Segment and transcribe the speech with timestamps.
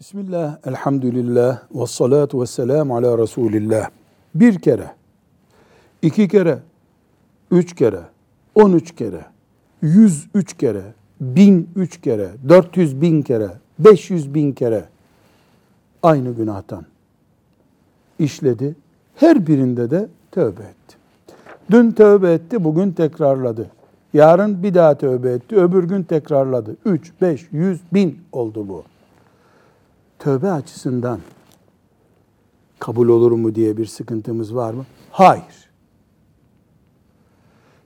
[0.00, 3.90] Bismillah, elhamdülillah, ve salatu ve selamu ala Resulillah.
[4.34, 4.90] Bir kere,
[6.02, 6.58] iki kere,
[7.50, 8.00] üç kere,
[8.54, 9.24] on üç kere,
[9.82, 10.82] yüz üç kere,
[11.20, 14.84] bin üç kere, dört yüz bin kere, beş yüz bin kere
[16.02, 16.84] aynı günahtan
[18.18, 18.76] işledi.
[19.16, 20.96] Her birinde de tövbe etti.
[21.70, 23.70] Dün tövbe etti, bugün tekrarladı.
[24.12, 26.76] Yarın bir daha tövbe etti, öbür gün tekrarladı.
[26.84, 28.84] Üç, beş, yüz, bin oldu bu
[30.20, 31.20] tövbe açısından
[32.78, 34.86] kabul olur mu diye bir sıkıntımız var mı?
[35.10, 35.70] Hayır.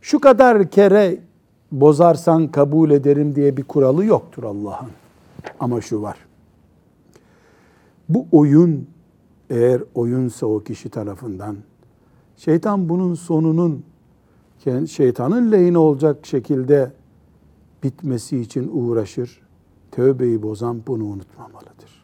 [0.00, 1.20] Şu kadar kere
[1.72, 4.90] bozarsan kabul ederim diye bir kuralı yoktur Allah'ın.
[5.60, 6.16] Ama şu var.
[8.08, 8.86] Bu oyun
[9.50, 11.56] eğer oyunsa o kişi tarafından
[12.36, 13.84] şeytan bunun sonunun
[14.88, 16.92] şeytanın lehine olacak şekilde
[17.82, 19.40] bitmesi için uğraşır.
[19.90, 22.03] Tövbeyi bozan bunu unutmamalıdır.